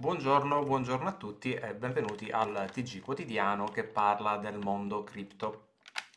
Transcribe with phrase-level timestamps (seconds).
[0.00, 5.72] Buongiorno, buongiorno a tutti e benvenuti al TG quotidiano che parla del mondo cripto.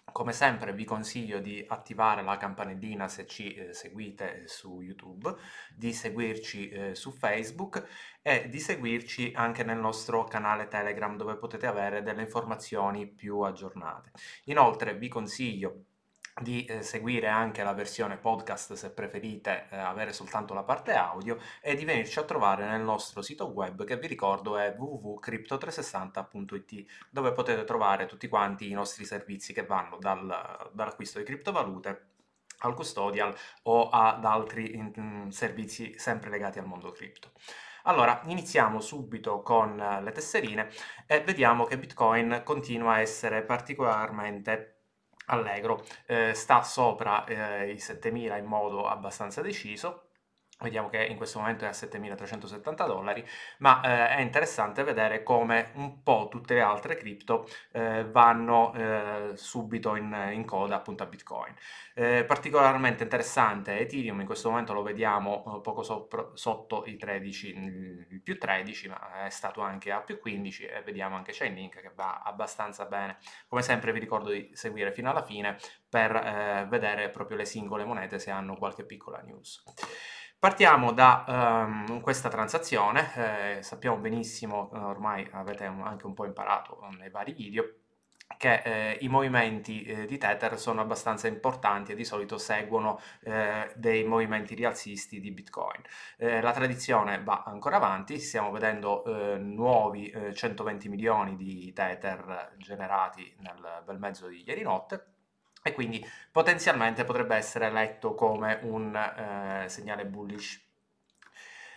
[0.09, 5.35] Come sempre vi consiglio di attivare la campanellina se ci eh, seguite su YouTube,
[5.75, 7.85] di seguirci eh, su Facebook
[8.21, 14.11] e di seguirci anche nel nostro canale Telegram dove potete avere delle informazioni più aggiornate.
[14.45, 15.87] Inoltre vi consiglio
[16.41, 21.37] di eh, seguire anche la versione podcast se preferite eh, avere soltanto la parte audio
[21.61, 27.31] e di venirci a trovare nel nostro sito web che vi ricordo è www.crypto360.it dove
[27.33, 32.07] potete trovare tutti quanti i nostri servizi che vanno dal, dall'acquisto di criptovalute
[32.59, 37.31] al custodial o ad altri in, in, servizi sempre legati al mondo cripto.
[37.83, 40.69] Allora, iniziamo subito con le tesserine
[41.05, 44.72] e vediamo che Bitcoin continua a essere particolarmente
[45.25, 50.09] allegro, eh, sta sopra eh, i 7000 in modo abbastanza deciso.
[50.63, 55.71] Vediamo che in questo momento è a 7.370 dollari, ma eh, è interessante vedere come
[55.73, 61.05] un po' tutte le altre cripto eh, vanno eh, subito in, in, coda appunto a
[61.05, 61.53] Bitcoin.
[61.93, 67.47] Eh, particolarmente interessante Ethereum, in questo momento lo vediamo eh, poco sopra, sotto i 13,
[68.09, 71.91] il più 13, ma è stato anche a più 15 e vediamo anche Chainlink che
[71.93, 73.17] va abbastanza bene.
[73.49, 75.57] Come sempre vi ricordo di seguire fino alla fine
[75.89, 79.61] per eh, vedere proprio le singole monete se hanno qualche piccola news.
[80.43, 86.85] Partiamo da um, questa transazione, eh, sappiamo benissimo, eh, ormai avete anche un po' imparato
[86.99, 87.63] nei vari video,
[88.35, 93.71] che eh, i movimenti eh, di Tether sono abbastanza importanti e di solito seguono eh,
[93.77, 95.81] dei movimenti rialzisti di Bitcoin.
[96.17, 103.33] Eh, la tradizione va ancora avanti, stiamo vedendo eh, nuovi 120 milioni di Tether generati
[103.39, 105.12] nel bel mezzo di ieri notte
[105.63, 110.61] e quindi potenzialmente potrebbe essere letto come un eh, segnale bullish.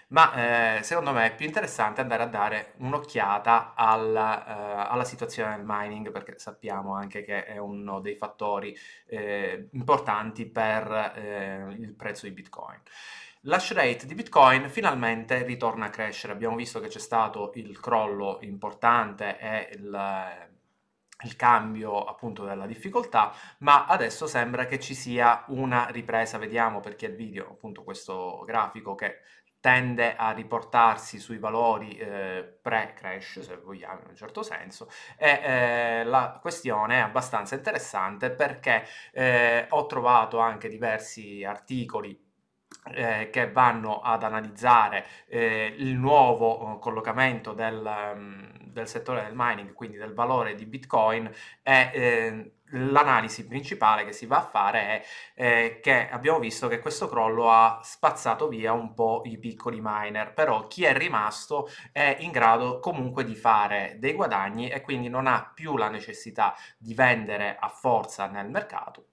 [0.08, 5.56] Ma eh, secondo me è più interessante andare a dare un'occhiata alla, eh, alla, situazione
[5.56, 11.92] del mining perché sappiamo anche che è uno dei fattori eh, importanti per eh, il
[11.94, 12.80] prezzo di Bitcoin.
[13.42, 16.32] L'hash rate di Bitcoin finalmente ritorna a crescere.
[16.32, 20.54] Abbiamo visto che c'è stato il crollo importante e il
[21.24, 27.06] il cambio appunto della difficoltà, ma adesso sembra che ci sia una ripresa, vediamo perché
[27.06, 29.20] il video appunto questo grafico che
[29.60, 36.04] tende a riportarsi sui valori eh, pre-crash, se vogliamo in un certo senso, e eh,
[36.04, 42.16] la questione è abbastanza interessante perché eh, ho trovato anche diversi articoli
[42.94, 49.32] eh, che vanno ad analizzare eh, il nuovo eh, collocamento del, um, del, settore del
[49.34, 51.30] mining, quindi del valore di Bitcoin,
[51.62, 55.04] e eh, l'analisi principale che si va a fare è
[55.34, 60.32] eh, che abbiamo visto che questo crollo ha spazzato via un po' i piccoli miner,
[60.34, 65.26] però chi è rimasto è in grado comunque di fare dei guadagni e quindi non
[65.26, 69.06] ha più la necessità di vendere a forza nel mercato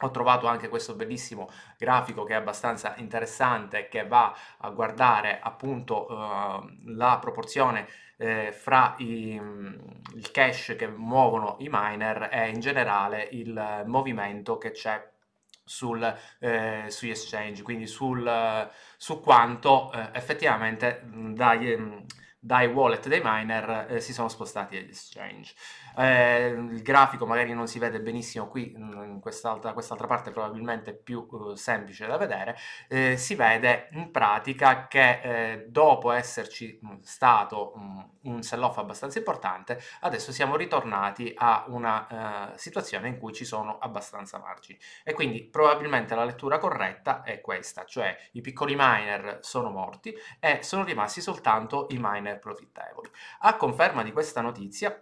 [0.00, 6.06] ho trovato anche questo bellissimo grafico che è abbastanza interessante che va a guardare appunto
[6.10, 9.40] uh, la proporzione eh, fra i,
[10.14, 15.12] il cash che muovono i miner e in generale il movimento che c'è
[15.64, 22.04] sul, eh, sugli exchange, quindi sul, su quanto eh, effettivamente dai,
[22.38, 25.54] dai wallet dei miner eh, si sono spostati agli exchange.
[25.96, 30.94] Eh, il grafico magari non si vede benissimo qui, mm, in quest'altra, quest'altra parte probabilmente
[30.94, 32.56] più uh, semplice da vedere,
[32.88, 39.18] eh, si vede in pratica che eh, dopo esserci mm, stato um, un sell-off abbastanza
[39.18, 44.78] importante, adesso siamo ritornati a una uh, situazione in cui ci sono abbastanza margini.
[45.02, 50.62] E quindi probabilmente la lettura corretta è questa, cioè i piccoli miner sono morti e
[50.62, 53.10] sono rimasti soltanto i miner profittevoli.
[53.40, 55.00] A conferma di questa notizia,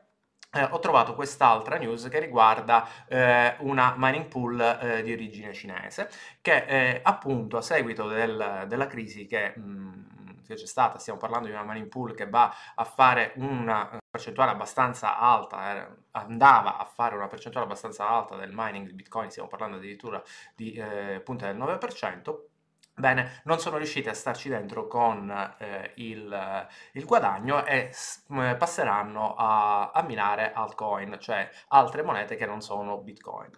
[0.54, 6.10] eh, ho trovato quest'altra news che riguarda eh, una mining pool eh, di origine cinese
[6.40, 10.02] che eh, appunto a seguito del, della crisi che, mh, mm,
[10.46, 14.50] che, c'è stata, stiamo parlando di una mining pool che va a fare una percentuale
[14.50, 19.48] abbastanza alta, eh, andava a fare una percentuale abbastanza alta del mining di Bitcoin, stiamo
[19.48, 20.22] parlando addirittura
[20.54, 22.51] di eh, punte del 9%,
[22.94, 29.34] Bene, non sono riusciti a starci dentro con eh, il, il, guadagno e eh, passeranno
[29.34, 33.50] a, a, minare altcoin, cioè altre monete che non sono Bitcoin.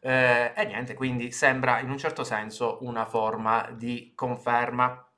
[0.00, 5.08] Eh, e niente, quindi sembra in un certo senso una forma di conferma.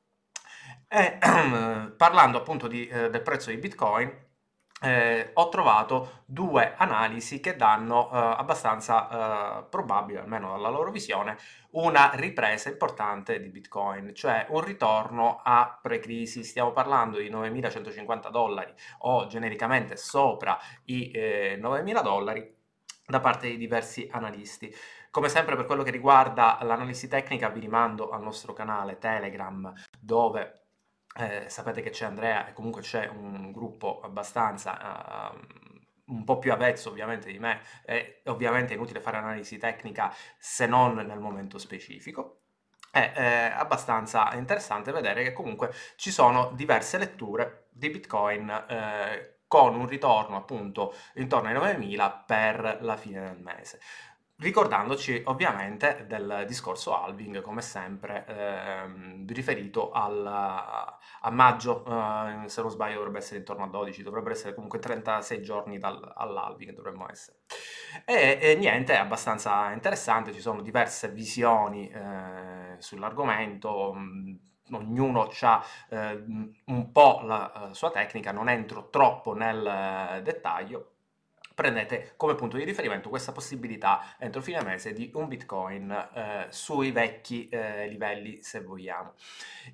[0.86, 1.18] E,
[1.96, 4.23] parlando appunto di, eh, del prezzo di Bitcoin,
[4.84, 11.38] eh, ho trovato due analisi che danno eh, abbastanza eh, probabile, almeno dalla loro visione,
[11.70, 16.44] una ripresa importante di Bitcoin, cioè un ritorno a pre-crisi.
[16.44, 22.56] Stiamo parlando di 9.150 dollari o genericamente sopra i 9.000 eh, dollari
[23.06, 24.74] da parte di diversi analisti.
[25.10, 30.63] Come sempre per quello che riguarda l'analisi tecnica vi rimando al nostro canale Telegram dove
[31.16, 36.52] eh, sapete che c'è Andrea e comunque c'è un gruppo abbastanza uh, un po' più
[36.52, 41.58] avvezzo ovviamente di me e ovviamente è inutile fare analisi tecnica se non nel momento
[41.58, 42.40] specifico.
[42.90, 43.24] È eh,
[43.56, 50.36] abbastanza interessante vedere che comunque ci sono diverse letture di Bitcoin eh, con un ritorno
[50.36, 53.80] appunto intorno ai 9000 per la fine del mese
[54.38, 62.70] ricordandoci ovviamente del discorso halving, come sempre, ehm, riferito al, a maggio, eh, se non
[62.70, 67.38] sbaglio dovrebbe essere intorno a 12, dovrebbero essere comunque 36 giorni dal, all'halving, dovremmo essere.
[68.04, 74.38] E, e, niente, è abbastanza interessante, ci sono diverse visioni eh, sull'argomento, mh,
[74.72, 76.24] ognuno ha eh,
[76.66, 80.93] un po' la uh, sua tecnica, non entro troppo nel uh, dettaglio,
[81.54, 86.90] prendete come punto di riferimento questa possibilità entro fine mese di un bitcoin eh, sui
[86.90, 89.14] vecchi eh, livelli se vogliamo.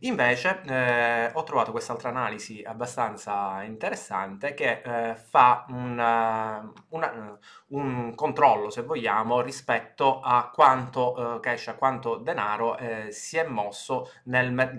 [0.01, 7.39] Invece eh, ho trovato quest'altra analisi abbastanza interessante che eh, fa una, eh, una,
[7.69, 12.79] un controllo se vogliamo rispetto a quanto eh, cash a quanto denaro
[13.11, 14.11] si è mosso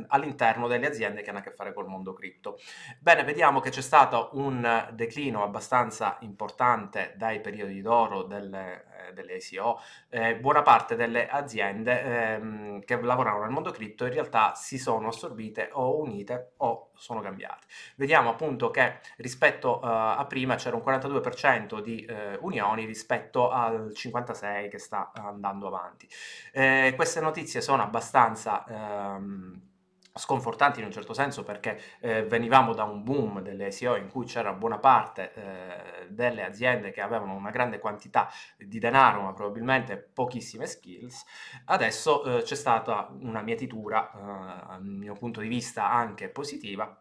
[0.07, 2.59] all'interno delle aziende che hanno a che fare col mondo cripto.
[2.99, 9.13] Bene vediamo che c'è stato un declino abbastanza importante durante dai periodi d'oro delle, eh,
[9.13, 9.79] delle ICO,
[10.09, 15.07] eh, buona parte delle aziende ehm, che lavoravano nel mondo cripto in realtà si sono
[15.07, 17.65] assorbite o unite o sono cambiate.
[17.95, 23.91] Vediamo appunto che rispetto uh, a prima c'era un 42% di uh, unioni rispetto al
[23.95, 26.07] 56% che sta andando avanti.
[26.51, 28.63] Eh, queste notizie sono abbastanza...
[28.67, 29.69] Um,
[30.13, 34.25] sconfortanti in un certo senso perché eh, venivamo da un boom delle SEO in cui
[34.25, 39.97] c'era buona parte eh, delle aziende che avevano una grande quantità di denaro ma probabilmente
[39.97, 41.25] pochissime skills,
[41.65, 46.95] adesso eh, c'è stata una mietitura, eh, dal mio punto di vista anche positiva,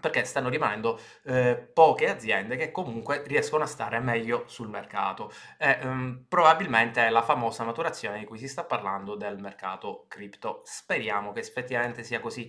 [0.00, 5.32] perché stanno rimanendo eh, poche aziende che comunque riescono a stare meglio sul mercato.
[5.58, 10.62] E, um, probabilmente è la famosa maturazione di cui si sta parlando del mercato cripto.
[10.64, 12.48] Speriamo che effettivamente sia così.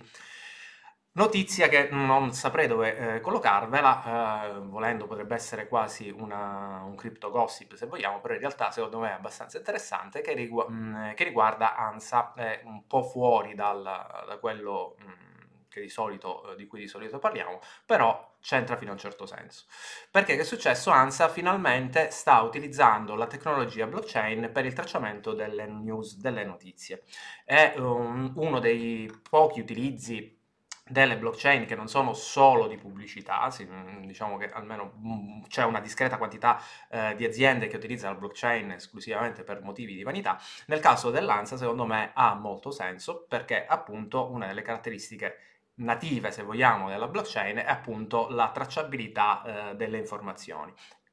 [1.12, 7.30] Notizia che non saprei dove eh, collocarvela, eh, volendo potrebbe essere quasi una, un crypto
[7.30, 11.24] gossip se vogliamo, però in realtà secondo me è abbastanza interessante, che, rigu- mh, che
[11.24, 14.94] riguarda ANSA, è un po' fuori dal, da quello...
[14.98, 15.26] Mh,
[15.74, 19.64] di, solito, eh, di cui di solito parliamo, però c'entra fino a un certo senso.
[20.10, 20.90] Perché che è successo?
[20.90, 27.02] ANSA finalmente sta utilizzando la tecnologia blockchain per il tracciamento delle news, delle notizie.
[27.44, 30.36] È um, uno dei pochi utilizzi
[30.88, 35.80] delle blockchain che non sono solo di pubblicità, mm, diciamo che almeno mm, c'è una
[35.80, 36.60] discreta quantità
[36.90, 41.56] eh, di aziende che utilizzano la blockchain esclusivamente per motivi di vanità, nel caso dell'ANSA
[41.56, 45.36] secondo me ha molto senso perché appunto una delle caratteristiche
[45.78, 50.72] native, se vogliamo, della blockchain è appunto la tracciabilità eh, delle informazioni.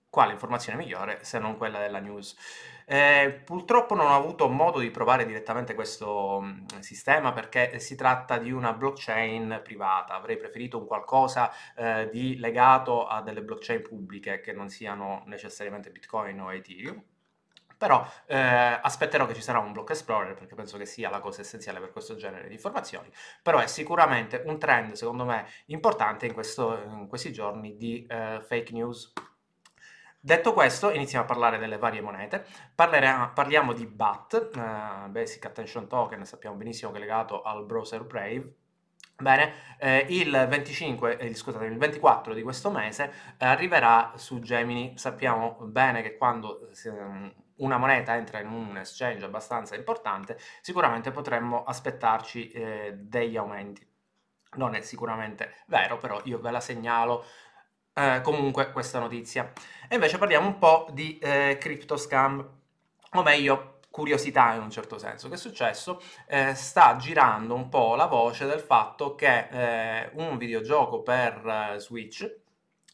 [0.09, 2.35] Quale informazione migliore se non quella della news?
[2.87, 8.37] Eh, purtroppo non ho avuto modo di provare direttamente questo mm, sistema perché si tratta
[8.37, 10.13] di una blockchain privata.
[10.13, 15.89] Avrei preferito un qualcosa eh, di legato a delle blockchain pubbliche che non siano necessariamente
[15.89, 17.03] Bitcoin o Ethereum
[17.85, 18.35] però eh,
[18.81, 21.91] aspetterò che ci sarà un block explorer perché penso che sia la cosa essenziale per
[21.91, 23.11] questo genere di informazioni,
[23.43, 28.41] però è sicuramente un trend secondo me importante in, questo, in questi giorni di eh,
[28.41, 29.13] fake news.
[30.19, 32.43] Detto questo, iniziamo a parlare delle varie monete.
[32.73, 38.03] Parleremo, parliamo di BAT, eh, Basic Attention Token, sappiamo benissimo che è legato al browser
[38.03, 38.51] Brave,
[39.17, 44.97] Bene, eh, il 25, eh, scusate, il 24 di questo mese eh, arriverà su Gemini.
[44.97, 51.63] Sappiamo bene che quando eh, una moneta entra in un exchange abbastanza importante, sicuramente potremmo
[51.63, 53.87] aspettarci eh, degli aumenti.
[54.55, 57.25] Non è sicuramente vero, però io ve la segnalo
[57.93, 59.51] eh, comunque questa notizia.
[59.87, 62.47] E invece parliamo un po' di eh, crypto scam,
[63.11, 65.29] o meglio, curiosità in un certo senso.
[65.29, 66.01] Che è successo?
[66.27, 71.79] Eh, sta girando un po' la voce del fatto che eh, un videogioco per eh,
[71.79, 72.43] Switch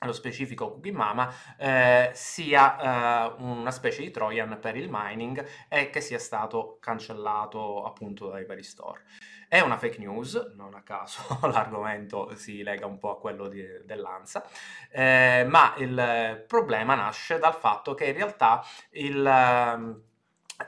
[0.01, 5.91] nello specifico Cookie Mama, eh, sia eh, una specie di Trojan per il mining e
[5.91, 9.03] che sia stato cancellato appunto dai vari store.
[9.47, 13.63] È una fake news, non a caso l'argomento si lega un po' a quello di,
[13.85, 14.43] dell'ANSA,
[14.89, 20.01] eh, ma il problema nasce dal fatto che in realtà il ehm,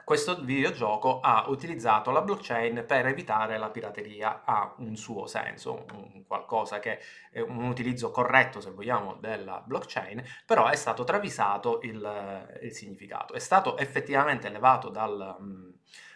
[0.04, 6.26] questo videogioco ha utilizzato la blockchain per evitare la pirateria, ha un suo senso, un
[6.26, 7.00] qualcosa che
[7.32, 13.34] è un utilizzo corretto, se vogliamo, della blockchain, però è stato travisato il, il significato.
[13.34, 15.73] È stato effettivamente elevato dal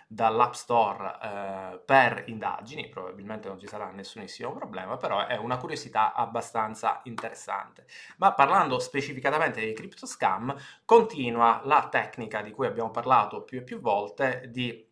[0.07, 6.13] dall'App Store eh, per indagini, probabilmente non ci sarà nessunissimo problema, però è una curiosità
[6.13, 7.85] abbastanza interessante.
[8.17, 13.63] Ma parlando specificatamente di crypto scam, continua la tecnica di cui abbiamo parlato più e
[13.63, 14.85] più volte di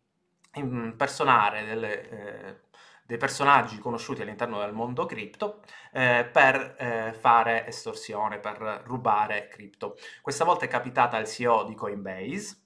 [0.54, 2.08] impersonare delle...
[2.10, 2.64] Eh,
[3.06, 9.96] dei personaggi conosciuti all'interno del mondo cripto eh, per eh, fare estorsione, per rubare cripto.
[10.20, 12.65] Questa volta è capitata al CEO di Coinbase,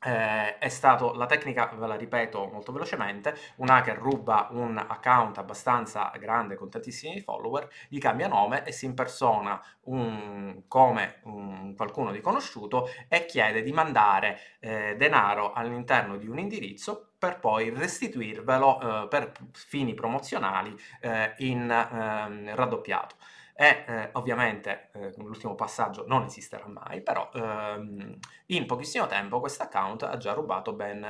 [0.00, 5.38] eh, è stato, la tecnica, ve la ripeto molto velocemente, un hacker ruba un account
[5.38, 12.12] abbastanza grande con tantissimi follower, gli cambia nome e si impersona un, come un, qualcuno
[12.12, 19.04] di conosciuto e chiede di mandare eh, denaro all'interno di un indirizzo per poi restituirvelo
[19.04, 23.16] eh, per fini promozionali eh, in ehm, raddoppiato
[23.60, 29.64] e eh, ovviamente eh, l'ultimo passaggio non esisterà mai, però ehm, in pochissimo tempo questo
[29.64, 31.04] account ha già rubato ben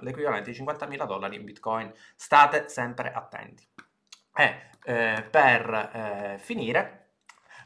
[0.00, 1.92] l'equivalente di 50.000 dollari in bitcoin.
[2.16, 3.64] State sempre attenti.
[4.34, 7.01] E eh, per eh, finire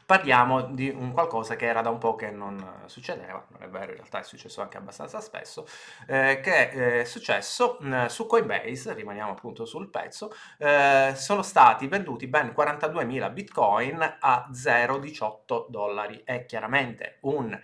[0.07, 3.91] parliamo di un qualcosa che era da un po' che non succedeva, non è vero,
[3.91, 5.67] in realtà è successo anche abbastanza spesso,
[6.07, 12.27] eh, che è successo mh, su Coinbase, rimaniamo appunto sul pezzo, eh, sono stati venduti
[12.27, 16.21] ben 42.000 bitcoin a 0,18 dollari.
[16.23, 17.59] È chiaramente un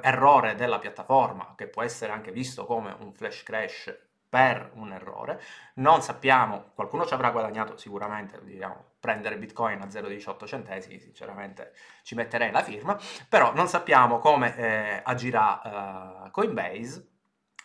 [0.00, 5.40] errore della piattaforma che può essere anche visto come un flash crash per un errore.
[5.74, 12.14] Non sappiamo, qualcuno ci avrà guadagnato sicuramente, diciamo, prendere Bitcoin a 0,18 centesimi, sinceramente ci
[12.14, 17.08] metterei la firma, però non sappiamo come eh, agirà uh, Coinbase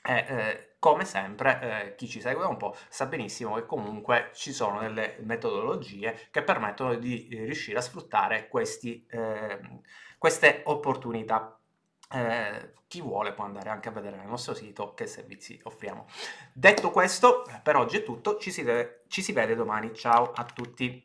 [0.03, 4.51] e eh, come sempre eh, chi ci segue un po' sa benissimo che comunque ci
[4.51, 9.81] sono delle metodologie che permettono di riuscire a sfruttare questi, ehm,
[10.17, 11.60] queste opportunità
[12.11, 16.07] eh, chi vuole può andare anche a vedere nel nostro sito che servizi offriamo.
[16.51, 20.43] Detto questo, per oggi è tutto, ci si, deve, ci si vede domani, ciao a
[20.43, 21.03] tutti!